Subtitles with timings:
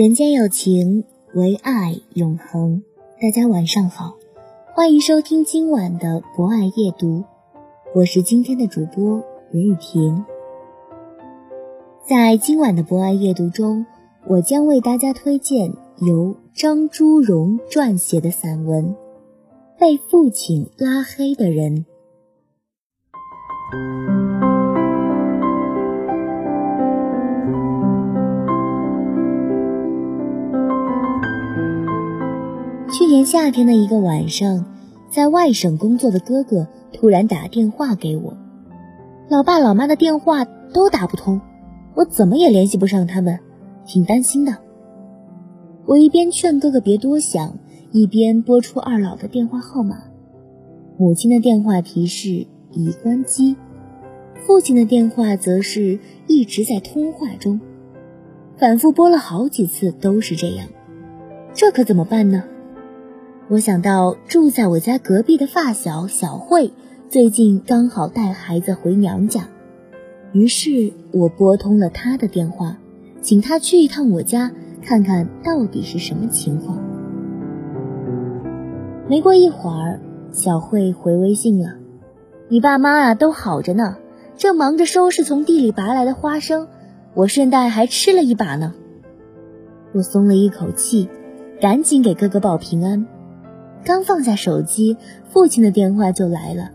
[0.00, 2.82] 人间有情，唯爱永恒。
[3.20, 4.16] 大家晚上好，
[4.74, 7.22] 欢迎收听今晚的博爱夜读，
[7.94, 10.24] 我是今天的主播任雨婷。
[12.08, 13.84] 在今晚的博爱夜读中，
[14.26, 18.86] 我将为大家推荐由张朱荣撰写的散文
[19.78, 21.84] 《被父亲拉黑的人》。
[32.92, 34.64] 去年夏天的一个晚上，
[35.08, 38.36] 在外省工作的哥哥突然打电话给我，
[39.28, 41.40] 老爸老妈的电话都打不通，
[41.94, 43.38] 我怎么也联系不上他们，
[43.86, 44.56] 挺担心的。
[45.86, 47.58] 我一边劝哥哥别多想，
[47.92, 49.96] 一边拨出二老的电话号码。
[50.98, 53.56] 母亲的电话提示已关机，
[54.34, 57.60] 父亲的电话则是一直在通话中，
[58.58, 60.66] 反复拨了好几次都是这样，
[61.54, 62.42] 这可怎么办呢？
[63.50, 66.70] 我想到住在我家隔壁的发小小慧，
[67.08, 69.48] 最近刚好带孩子回娘家，
[70.30, 72.76] 于是我拨通了她的电话，
[73.22, 74.52] 请她去一趟我家，
[74.84, 76.78] 看看到底是什么情况。
[79.08, 79.98] 没过一会儿，
[80.30, 81.74] 小慧回微信了
[82.48, 83.96] ：“你爸妈啊都好着呢，
[84.36, 86.68] 正忙着收拾从地里拔来的花生，
[87.14, 88.74] 我顺带还吃了一把呢。”
[89.92, 91.08] 我松了一口气，
[91.60, 93.08] 赶紧给哥哥报平安。
[93.84, 94.96] 刚放下手机，
[95.30, 96.70] 父亲的电话就来了，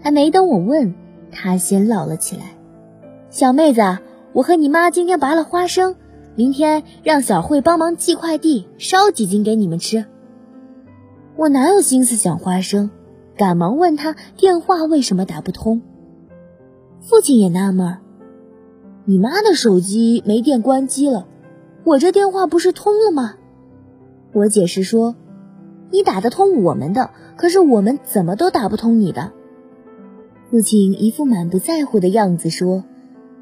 [0.00, 0.94] 还没等我问，
[1.30, 2.56] 他先唠了起来
[3.30, 3.82] ：“小妹子，
[4.32, 5.96] 我和你妈今天拔了花生，
[6.34, 10.06] 明天让小慧帮忙寄快递，捎几斤给你们吃。”
[11.36, 12.90] 我哪有心思想花生，
[13.36, 15.82] 赶忙问他电话为什么打不通。
[17.00, 17.98] 父亲也纳闷
[19.04, 21.26] ：“你妈的手机没电关机了，
[21.84, 23.34] 我这电话不是通了吗？”
[24.32, 25.14] 我解释说。
[25.90, 29.32] 你打得通我们的，可是我们怎么都打不通你的。
[30.50, 32.84] 父亲一副满不在乎的样子说：“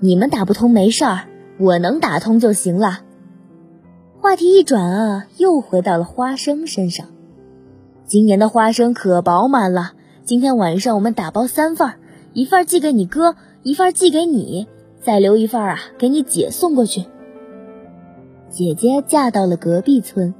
[0.00, 1.28] 你们打不通没事儿，
[1.58, 3.00] 我能打通就行了。”
[4.20, 7.06] 话题一转啊，又回到了花生身上。
[8.04, 9.92] 今年的花生可饱满了，
[10.24, 11.92] 今天晚上我们打包三份，
[12.34, 14.66] 一份寄给你哥，一份寄给你，
[15.00, 17.04] 再留一份啊给你姐送过去。
[18.50, 20.34] 姐姐嫁到了隔壁村，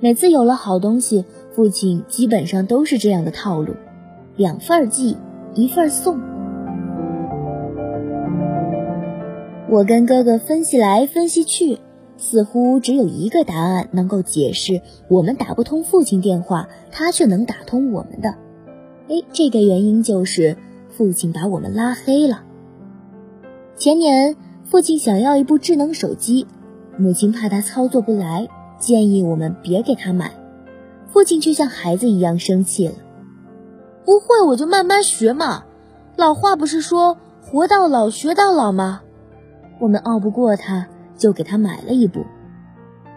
[0.00, 1.24] 每次有了好东西。
[1.60, 3.74] 父亲基本上都是这样的套路，
[4.34, 5.18] 两份寄，
[5.54, 6.18] 一份送。
[9.68, 11.78] 我跟哥哥分析来分析去，
[12.16, 18.30] 似乎只有一个答案能够解释我们打不通父亲电话，他却能打通我们的。
[19.10, 20.56] 哎，这个原因就是
[20.88, 22.42] 父亲把我们拉黑了。
[23.76, 24.34] 前年
[24.64, 26.46] 父亲想要一部智能手机，
[26.96, 28.48] 母亲怕他操作不来，
[28.78, 30.39] 建议我们别给他买。
[31.20, 32.94] 父亲却像孩子一样生气了，
[34.06, 35.64] 不会我就慢慢学嘛。
[36.16, 39.02] 老话不是说活到老学到老吗？
[39.78, 42.24] 我们拗不过他，就给他买了一部。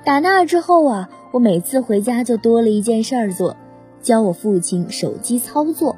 [0.03, 3.55] 打那之后啊，我每次回家就多了一件事儿做，
[4.01, 5.95] 教我父亲手机操作。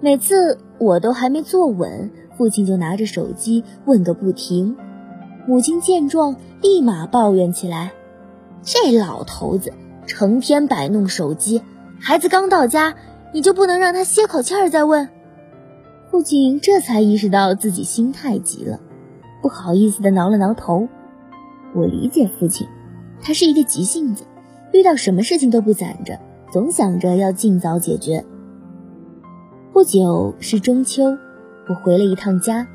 [0.00, 4.76] 每次我都还没坐稳，父亲就拿着手机问个不停。
[5.46, 7.92] 母亲见状，立马抱怨起来
[8.64, 9.72] ：“这老头子！”
[10.06, 11.62] 成天摆弄手机，
[12.00, 12.94] 孩子刚到家，
[13.32, 15.08] 你就不能让他歇口气儿再问？
[16.10, 18.78] 父亲这才意识到自己心太急了，
[19.42, 20.88] 不好意思的挠了挠头。
[21.74, 22.68] 我理解父亲，
[23.20, 24.24] 他是一个急性子，
[24.72, 26.18] 遇到什么事情都不攒着，
[26.52, 28.24] 总想着要尽早解决。
[29.72, 31.16] 不久是中秋，
[31.68, 32.68] 我回了一趟家，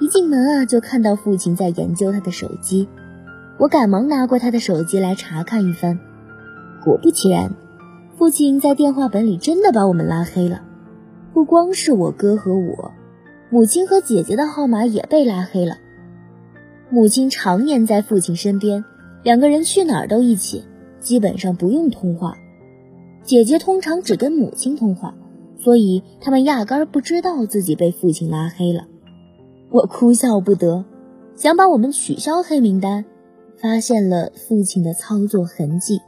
[0.00, 2.88] 一进门啊就看到父亲在研究他的手机，
[3.58, 5.98] 我赶忙拿过他的手机来查看一番。
[6.84, 7.54] 果不其然，
[8.18, 10.62] 父亲在电话本里真的把我们拉黑了，
[11.32, 12.92] 不光是我哥和我，
[13.50, 15.78] 母亲和姐姐的号码也被拉黑了。
[16.90, 18.84] 母亲常年在父亲身边，
[19.22, 20.64] 两个人去哪儿都一起，
[21.00, 22.36] 基本上不用通话。
[23.24, 25.14] 姐姐通常只跟母亲通话，
[25.58, 28.84] 所以他们压根儿不知道自己被父亲拉黑了。
[29.70, 30.84] 我哭笑不得，
[31.34, 33.06] 想把我们取消黑名单，
[33.56, 36.00] 发现了父亲的操作痕迹。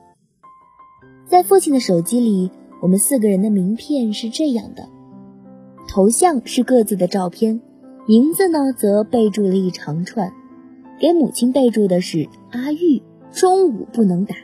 [1.29, 4.89] 在父亲的手机里，我们四个人的名片是这样的：
[5.89, 7.61] 头像是各自的照片，
[8.07, 10.33] 名字呢则备注了一长串。
[11.01, 13.03] 给母亲备注的是阿玉，
[13.33, 14.37] 中午不能打；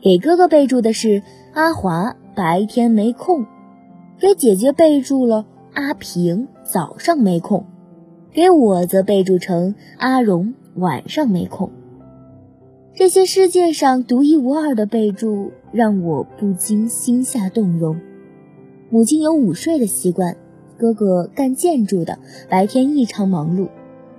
[0.00, 1.22] 给哥哥备注的是
[1.52, 3.44] 阿华，白天没空；
[4.18, 5.44] 给姐姐备注了
[5.74, 7.64] 阿平，早上没空；
[8.32, 11.70] 给我则备注成阿荣，晚上没空。
[12.94, 18.00] 这些世界上独一无二的备注让我不禁心下动容。
[18.90, 20.36] 母亲有午睡的习惯，
[20.78, 23.68] 哥哥干建筑的，白天异常忙碌。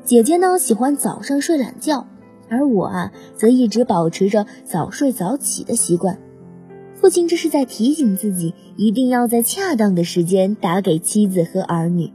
[0.04, 2.07] 姐姐呢喜欢早上睡懒觉，
[2.50, 6.19] 而我啊则一直保持着早睡早起的习惯。
[6.94, 12.12] 父亲这是在提醒自己，一定要在恰当的时间打给妻子和儿女。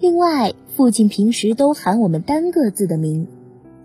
[0.00, 3.28] 另外，父亲平时都喊我们单个字的名，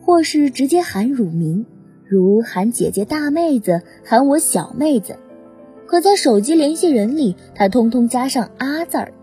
[0.01, 1.65] 或是直接喊乳名，
[2.11, 5.15] 如喊姐姐大妹子，喊我小妹子。
[5.85, 9.13] 可在手机联系人里，他通通加上阿字儿。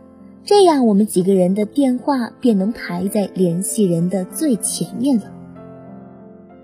[0.43, 5.25] 这样，我们几个人的电话便能排在联系人的最前面了。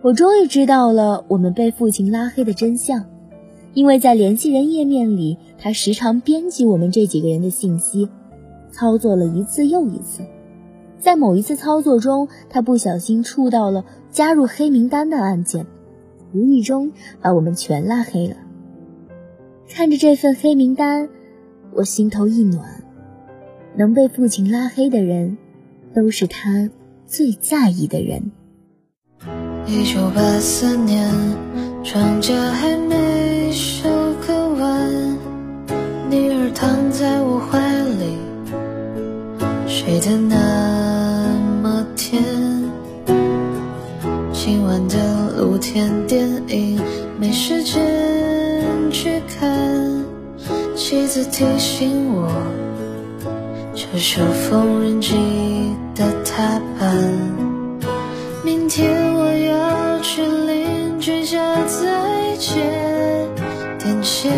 [0.00, 3.04] 我终于知道了我们被父亲拉黑的真相，
[3.74, 8.08] 因为在联系人页面里，他时常编辑我们这几个人的信息，
[8.72, 10.22] 操作了一次又一次。
[10.98, 15.66] 在某一次操作中，他不小心触到了加入黑名单的按键，
[16.34, 16.92] 无意中
[17.22, 18.36] 把我们全拉黑了。
[19.69, 21.08] 看着这份黑名单，
[21.72, 22.84] 我心头一暖。
[23.76, 25.36] 能被父亲拉黑的人，
[25.94, 26.70] 都是他
[27.06, 28.31] 最在意的人。
[29.66, 31.10] 一九八四年，
[31.82, 33.88] 庄稼还没收
[34.25, 35.19] 割完，
[36.08, 37.58] 女儿躺在我怀
[37.98, 38.16] 里，
[39.66, 40.36] 睡得那
[44.66, 46.81] 晚的露天电影
[47.20, 47.82] 没时间
[48.90, 50.05] 去看，
[50.75, 52.28] 妻子提醒我。
[53.75, 55.14] 这手缝纫机
[55.94, 56.96] 的踏板，
[58.43, 62.60] 明天我要去邻居家再借
[63.78, 64.32] 点钱。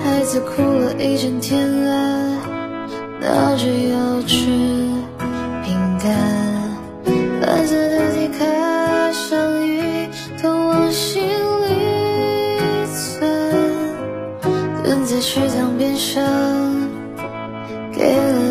[0.00, 2.38] 孩子哭了一整天啊，
[3.20, 4.46] 闹着要吃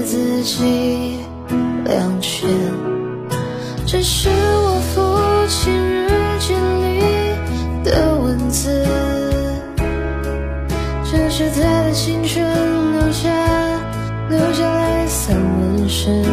[0.05, 1.25] 自己
[1.83, 2.47] 两全，
[3.87, 5.01] 这是我父
[5.47, 6.07] 亲日
[6.39, 7.01] 记里
[7.83, 8.85] 的文字，
[11.11, 12.45] 这是他的青春
[12.93, 13.29] 留下
[14.29, 16.23] 留下来的散文诗。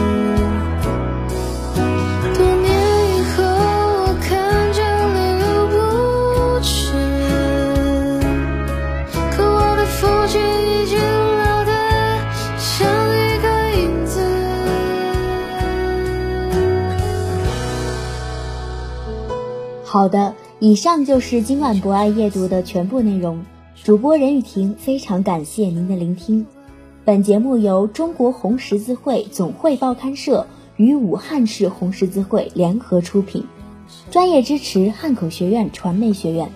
[20.65, 23.45] 以上就是今晚博爱夜读的全部内容。
[23.83, 26.47] 主播任雨婷非常感谢您的聆听。
[27.05, 33.45] 本节目由中国红十字会总会报刊社与武汉市红十字会联合出品，
[34.13, 36.49] 专业支持汉口学院传媒学院，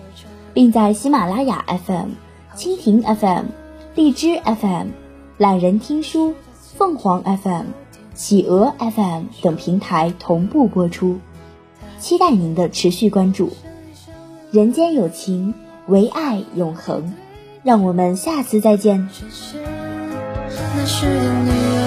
[0.55, 2.11] 并在喜马拉雅 FM、
[2.57, 3.47] 蜻蜓 FM、
[3.97, 4.87] 荔枝 FM、
[5.37, 6.33] 懒人听书、
[6.77, 7.65] 凤凰 FM、
[8.15, 11.19] 企鹅 FM 等平台同步播出。
[11.99, 13.51] 期待您的持续关注，
[14.57, 15.53] 人间有情，
[15.87, 17.13] 唯爱永恒。
[17.63, 19.07] 让我们下次再见。
[20.75, 21.86] 那时的你